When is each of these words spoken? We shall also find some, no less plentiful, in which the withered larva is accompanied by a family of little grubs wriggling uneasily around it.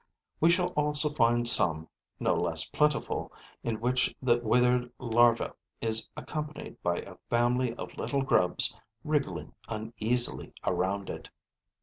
We 0.39 0.49
shall 0.49 0.69
also 0.69 1.11
find 1.11 1.47
some, 1.47 1.87
no 2.19 2.33
less 2.33 2.67
plentiful, 2.67 3.31
in 3.61 3.79
which 3.79 4.15
the 4.19 4.39
withered 4.39 4.91
larva 4.97 5.53
is 5.79 6.09
accompanied 6.17 6.81
by 6.81 7.01
a 7.01 7.17
family 7.29 7.75
of 7.75 7.99
little 7.99 8.23
grubs 8.23 8.75
wriggling 9.03 9.53
uneasily 9.69 10.55
around 10.65 11.11
it. 11.11 11.29